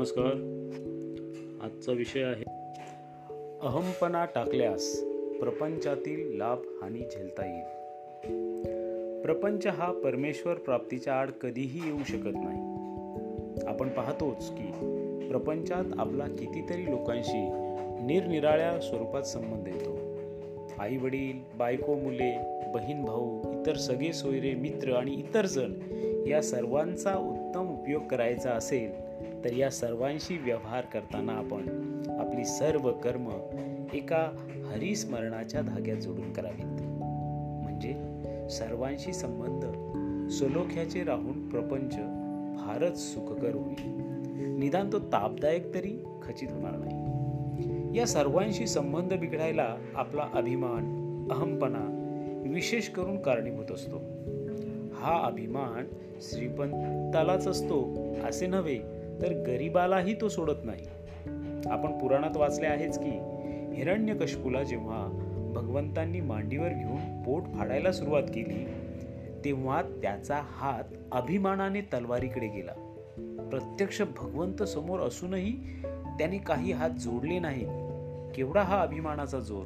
[0.00, 0.32] नमस्कार.
[1.62, 2.44] आजचा विषय आहे.
[3.62, 5.00] अहमपणा टाकल्यास
[5.40, 7.64] प्रपंचातील लाभ हानी झेलता येईल.
[9.22, 12.60] प्रपंच हा परमेश्वर प्राप्तीच्या आड कधीही येऊ शकत नाही.
[13.68, 14.64] आपण पाहतोच की
[15.28, 17.48] प्रपंचात आपला कितीतरी लोकांशी
[18.04, 19.98] निरनिराळ्या स्वरूपात संबंध येतो.
[20.78, 22.38] आई वडील बायको मुले
[22.74, 25.72] बहीण भाऊ इतर सगळे सोयरे मित्र आणि इतर जण
[26.28, 29.09] या सर्वांचा उत्तम उपयोग करायचा असेल
[29.44, 31.62] तर या सर्वांशी व्यवहार करताना आपण
[32.18, 33.28] आपली सर्व कर्म
[33.94, 34.32] एका
[34.72, 36.82] हरिस्मरणाच्या धाग्यात जोडून करावीत.
[37.62, 37.92] म्हणजे
[38.48, 39.64] सर्वांशी संबंध
[40.28, 41.94] सलोख्याचे राहून प्रपंच
[42.60, 44.00] फारच सुखकर होईल.
[44.58, 47.00] निदान तो तापदायक तरी खचित होणार नाही.
[47.98, 50.82] या सर्वांशी संबंध बिघडायला आपला अभिमान
[51.30, 51.96] अहमपणा
[52.46, 53.96] विशेष करून कारणीभूत असतो.
[54.94, 55.84] हा अभिमान
[56.20, 58.78] श्रीपंतालाच असतो असे नव्हे
[59.22, 60.86] तर गरीबालाही तो सोडत नाही.
[61.70, 63.10] आपण पुराणात वाचले आहेच की
[63.74, 68.66] हिरण्यकशपुला जेव्हा भगवंतांनी मांडीवर घेऊन पोट फाडायला सुरुवात केली
[69.44, 72.72] तेव्हा त्याचा हात अभिमानाने तलवारीकडे गेला.
[73.50, 75.52] प्रत्यक्ष भगवंत समोर असूनही
[76.18, 77.68] त्याने काही हात जोडले नाहीत.
[78.34, 79.64] केवढा हा अभिमानाचा जोर?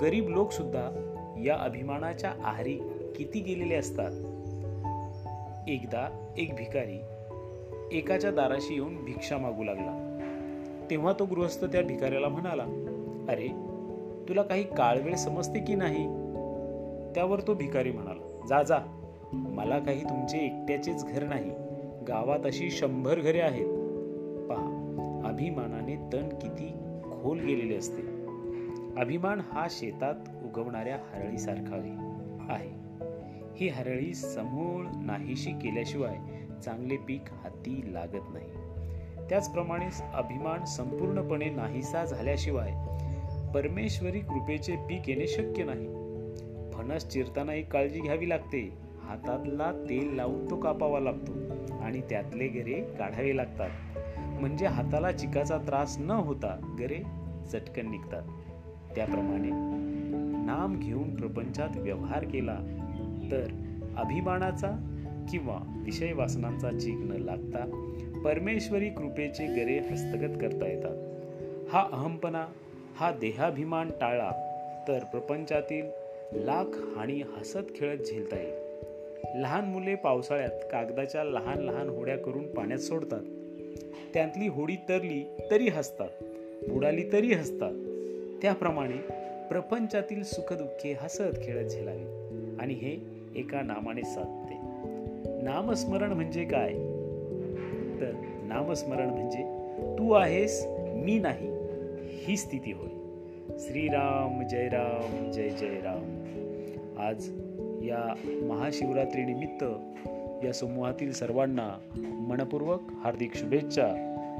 [0.00, 1.10] गरीब लोक सुद्धा
[1.44, 2.78] या अभिमानाच्या आहारी
[3.16, 4.10] किती गेलेले असतात?
[5.68, 6.98] एकदा एक भिकारी
[7.92, 10.10] एकाच्या दाराशी येऊन भिक्षा मागू लागला.
[10.90, 12.62] तेव्हा तो गृहस्थ त्या भिकाऱ्याला म्हणाला
[13.28, 13.48] अरे
[14.28, 16.04] तुला काही काळवेळ समजते की नाही?
[17.14, 18.78] त्यावर तो भिकारी म्हणाला जा जा.
[19.32, 21.50] मला काही तुमचे एकट्याचेच घर नाही.
[22.08, 23.66] गावात अशी शंभर घरे आहेत.
[24.48, 24.80] पहा
[25.24, 26.72] अभिमानाने तण किती
[27.22, 28.02] खोल गेलेले असते.
[29.00, 31.76] अभिमान हा शेतात उगवणाऱ्या हरळीसारखा
[32.48, 32.83] आहे.
[33.56, 36.16] ही हरळी समूळ नाहीशी केल्याशिवाय
[36.64, 38.48] चांगले पीक हाती लागत नाही.
[39.28, 42.72] त्याचप्रमाणे अभिमान संपूर्णपणे नाहीसा झाल्याशिवाय
[43.54, 45.86] परमेश्वरी कृपेचे पीक येणे शक्य नाही.
[46.72, 48.78] फणस चिरताना एक काळजी घ्यावी लागते.
[49.02, 51.32] हातातला तेल लावून तो कापावा लागतो
[51.82, 53.70] आणि त्यातले गरे काढावे लागतात.
[54.40, 57.02] म्हणजे हाताला चिकाचा त्रास न होता गरे
[57.52, 58.22] चटकन निघतात.
[58.94, 59.50] त्याप्रमाणे
[60.46, 62.58] नाम घेऊन प्रपंचात व्यवहार केला
[63.30, 63.46] तर
[63.96, 64.90] अभिमानाचा
[65.30, 67.90] किंवा विषय वासनांचा चीक न लागता
[68.24, 70.96] परमेश्वरी कृपेचे गरे हस्तगत करता येतात.
[71.72, 72.46] हा अहमपणा
[72.96, 74.30] हा देहाभिमान टाळला
[74.88, 75.86] तर प्रपंचातील
[76.32, 76.64] लाख
[76.96, 78.54] हानी हसत खेळत झेलता येईल.
[79.40, 83.22] लहान मुले पावसाळ्यात कागदाच्या लहान लहान होड्या करून पाण्यात सोडतात.
[84.14, 86.08] त्यातली होडी तरली तरी हसतात
[86.70, 87.72] बुडाली तरी हसतात.
[88.42, 88.96] त्याप्रमाणे
[89.48, 92.23] प्रपंचातील सुखदुःखे हसत खेळत झेलावी
[92.60, 92.96] आणि हे
[93.36, 94.54] एका नामाने साधते.
[95.42, 96.72] नामस्मरण म्हणजे काय?
[98.00, 98.12] तर
[98.44, 99.42] नामस्मरण म्हणजे
[99.98, 101.48] तू आहेस मी नाही
[102.26, 102.88] ही स्थिती होय.
[103.58, 106.24] श्रीराम जय राम जय जय राम.
[106.98, 107.30] आज
[107.82, 109.64] या महाशिवरात्रीनिमित्त
[110.44, 111.78] या समूहातील सर्वांना
[112.28, 113.86] मनपूर्वक हार्दिक शुभेच्छा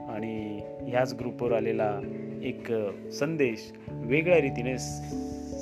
[0.08, 2.00] आणि ह्याच ग्रुपवर आलेला
[2.42, 2.72] एक
[3.12, 4.78] संदेश वेगळ्या रीतीने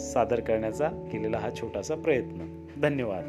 [0.02, 2.66] सादर करण्याचा केलेला हा छोटासा प्रयत्न.
[2.82, 3.24] धन्यवाद.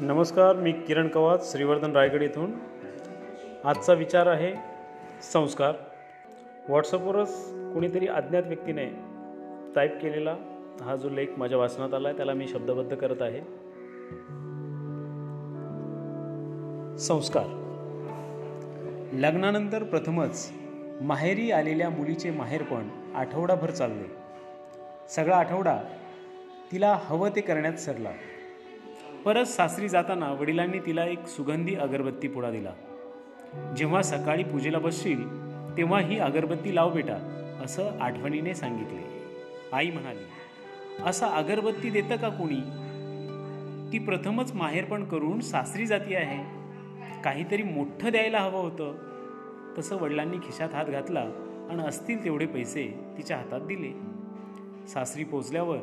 [0.00, 2.52] नमस्कार मी किरण कवात श्रीवर्धन रायगड येथून
[3.64, 4.54] आजचा विचार आहे
[5.32, 5.74] संस्कार.
[6.68, 8.86] व्हॉट्सअपवरच कुणीतरी अज्ञात व्यक्तीने
[9.74, 10.36] टाईप केलेला
[10.80, 13.40] हा जो लेख माझ्या वाचनात आला आहे त्याला मी शब्दबद्ध करत आहे.
[16.98, 17.58] संस्कार.
[19.12, 20.52] लग्नानंतर प्रथमच
[21.00, 24.16] माहेरी आलेल्या मुलीचे माहेरपण आठवडाभर चालले.
[25.08, 25.78] सगळा आठवडा
[26.72, 28.10] तिला हवं ते करण्यात सरला.
[29.24, 32.72] परत सासरी जाताना वडिलांनी तिला एक सुगंधी अगरबत्ती पुडा दिला.
[33.76, 37.41] जेव्हा सकाळी पूजेला बसशील तेव्हा ही अगरबत्ती लाव बेटा.
[37.62, 39.22] असं आठवणीने सांगितले.
[39.72, 40.24] आई म्हणाली
[41.06, 42.60] असा अगरबत्ती देतं का कोणी?
[43.92, 46.62] ती प्रथमच माहेरपण करून सासरी जाती आहे.
[47.24, 48.94] काहीतरी मोठं द्यायला हवं होतं.
[49.78, 51.20] तसं वडिलांनी खिशात हात घातला
[51.70, 53.92] आणि असतील तेवढे पैसे तिच्या हातात दिले.
[54.88, 55.78] सासरी पोचल्यावर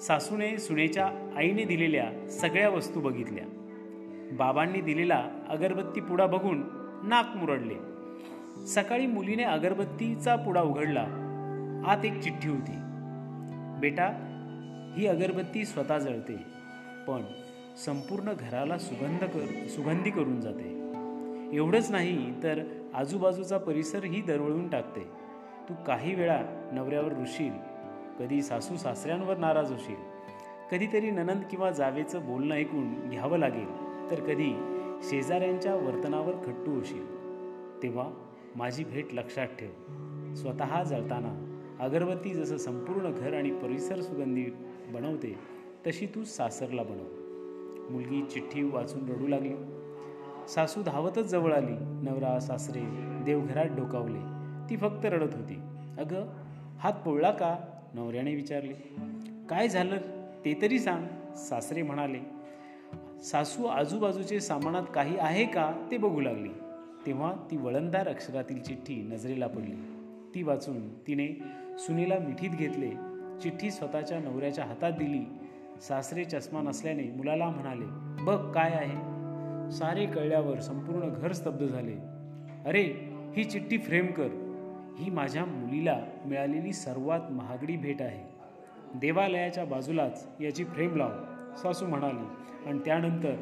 [0.00, 3.44] सासूने सुनेच्या आईने दिलेल्या सगळ्या वस्तू बघितल्या.
[4.32, 6.62] बाबांनी दिलेला अगरबत्ती पुडा बघून
[7.02, 7.95] नाक मुरडले.
[8.64, 11.22] सकाळी मुलीने अगरबत्तीचा पुडा उघडला.
[11.86, 12.72] आत एक चिठ्ठी होती.
[13.80, 14.06] बेटा
[14.96, 16.36] ही अगरबत्ती स्वतः जळते
[17.08, 17.22] पण
[17.76, 20.76] संपूर्ण घराला सुगंध कर सुगंधी करून जाते.
[21.56, 22.62] एवढंच नाही तर
[22.94, 25.08] आजूबाजूचा परिसरही दरवळून टाकते.
[25.68, 27.52] तू काही वेळा नवऱ्यावर रुशील
[28.18, 30.16] कधी सासू सासऱ्यांवर नाराज होशील.
[30.70, 33.68] कधीतरी ननंद किंवा जावेचं बोलणं ऐकून घ्यावं लागेल
[34.10, 34.52] तर कधी
[35.02, 37.16] शेजाऱ्यांच्या वर्तनावर खट्टू होशील.
[37.82, 38.04] तेव्हा
[38.56, 39.70] माझी भेट लक्षात ठेव.
[40.34, 41.42] स्वतः जळताना
[41.80, 44.44] अगरबत्ती जसं संपूर्ण घर आणि परिसर सुगंधी
[44.92, 45.38] बनवते
[45.86, 47.26] तशी तू सासरला बनव.
[47.92, 49.54] मुलगी चिठ्ठी वाचून रडू लागली.
[50.48, 51.74] सासू धावतच जवळ आली.
[51.80, 52.80] नवरा सासरे
[53.24, 54.18] देवघरात डोकावले.
[54.70, 55.54] ती फक्त रडत होती.
[55.98, 56.26] अगं
[56.78, 57.58] हात पोळला का?
[57.94, 58.72] नवऱ्याने विचारले.
[59.48, 59.96] काय झालं?
[60.44, 62.18] ते तरी सांग सासरे म्हणाले.
[63.22, 65.88] सासू आजूबाजूचे सामानात काही आहे का?
[65.90, 66.48] ते बघू लागली.
[67.06, 69.74] तेव्हा ती वळणदार अक्षरातील चिठ्ठी नजरेला पडली.
[70.34, 71.42] ती वाचून तिने
[71.78, 72.90] सुनीला मिठीत घेतले.
[73.42, 75.38] चिठ्ठी स्वतःच्या नवऱ्याच्या हातात दिली.
[75.80, 77.84] सासरे चष्मा नसल्याने मुलाला म्हणाले
[78.24, 79.16] बघ काय आहे.
[79.70, 81.92] सारे कळल्यावर संपूर्ण घर स्तब्ध झाले.
[82.66, 82.82] अरे
[83.36, 84.28] ही चिठ्ठी फ्रेम कर.
[84.98, 88.34] ही माझ्या मुलीला मिळालेली सर्वात महागडी भेट आहे.
[88.98, 91.10] देवालयाच्या बाजूलाच याची फ्रेम लाव.
[91.56, 92.26] सासू म्हणाली.
[92.68, 93.34] आणि त्यानंतर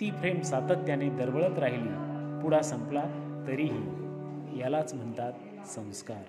[0.00, 2.09] ती फ्रेम सातत्याने दरवळत राहिली.
[2.42, 3.04] पुढा संपला
[3.46, 6.22] तरीही यालाच म्हणतात संस्कार.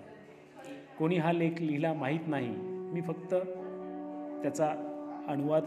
[0.99, 2.55] कोणी हा लेख लिहिला माहीत नाही.
[2.93, 3.35] मी फक्त
[4.41, 4.69] त्याचा
[5.27, 5.65] अनुवाद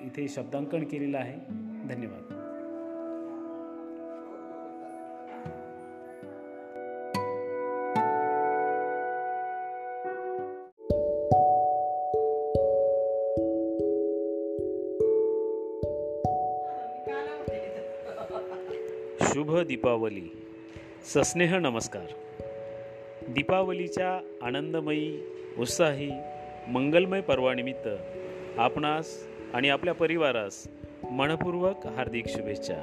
[0.00, 1.38] इथे शब्दांकन केलेला आहे.
[1.88, 2.41] धन्यवाद.
[19.34, 20.42] शुभ दीपावली.
[21.14, 22.04] सस्नेह नमस्कार.
[23.28, 25.18] दीपावलीच्या आनंदमयी
[25.58, 26.10] उत्साही
[26.68, 27.88] मंगलमय पर्वानिमित्त
[28.58, 30.68] आपणास आणि आपल्या परिवारास
[31.10, 32.74] मनपूर्वक हार्दिक शुभेच्छा.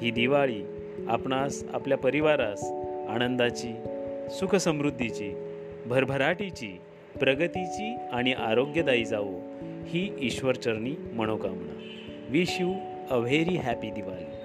[0.00, 0.62] ही दिवाळी
[1.08, 2.64] आपणास आपल्या परिवारास
[3.08, 3.72] आनंदाची
[4.30, 5.34] सुखसमृद्धीची
[5.86, 6.78] भरभराटीची
[7.20, 9.40] प्रगतीची आणि आरोग्यदायी जावो
[9.84, 11.80] ही ईश्वरचरणी मनोकामना.
[12.30, 12.72] Wish you
[13.10, 14.37] a very happy Diwali.